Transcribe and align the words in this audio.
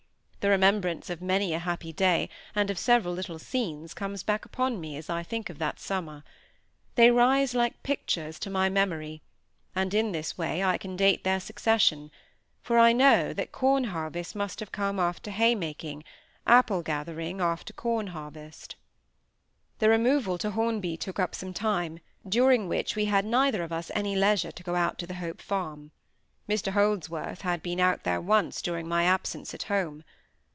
The 0.43 0.49
remembrance 0.49 1.11
of 1.11 1.21
many 1.21 1.53
a 1.53 1.59
happy 1.59 1.93
day, 1.93 2.27
and 2.55 2.71
of 2.71 2.79
several 2.79 3.13
little 3.13 3.37
scenes, 3.37 3.93
comes 3.93 4.23
back 4.23 4.43
upon 4.43 4.81
me 4.81 4.97
as 4.97 5.07
I 5.07 5.21
think 5.21 5.51
of 5.51 5.59
that 5.59 5.79
summer. 5.79 6.23
They 6.95 7.11
rise 7.11 7.53
like 7.53 7.83
pictures 7.83 8.39
to 8.39 8.49
my 8.49 8.67
memory, 8.67 9.21
and 9.75 9.93
in 9.93 10.13
this 10.13 10.39
way 10.39 10.63
I 10.63 10.79
can 10.79 10.95
date 10.95 11.23
their 11.23 11.39
succession; 11.39 12.09
for 12.59 12.79
I 12.79 12.91
know 12.91 13.33
that 13.33 13.51
corn 13.51 13.83
harvest 13.93 14.35
must 14.35 14.59
have 14.61 14.71
come 14.71 14.99
after 14.99 15.29
hay 15.29 15.53
making, 15.53 16.03
apple 16.47 16.81
gathering 16.81 17.39
after 17.39 17.71
corn 17.71 18.07
harvest. 18.07 18.75
The 19.77 19.89
removal 19.89 20.39
to 20.39 20.49
Hornby 20.49 20.97
took 20.97 21.19
up 21.19 21.35
some 21.35 21.53
time, 21.53 21.99
during 22.27 22.67
which 22.67 22.95
we 22.95 23.05
had 23.05 23.25
neither 23.25 23.61
of 23.61 23.71
us 23.71 23.91
any 23.93 24.15
leisure 24.15 24.51
to 24.53 24.63
go 24.63 24.73
out 24.73 24.97
to 24.97 25.05
the 25.05 25.13
Hope 25.21 25.39
Farm. 25.39 25.91
Mr 26.49 26.71
Holdsworth 26.71 27.41
had 27.41 27.61
been 27.61 27.79
out 27.79 28.01
there 28.05 28.19
once 28.19 28.63
during 28.63 28.87
my 28.87 29.03
absence 29.03 29.53
at 29.53 29.61
home. 29.69 30.03